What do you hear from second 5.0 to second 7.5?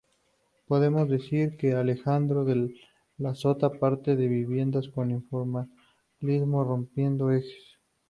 informalismo, rompiendo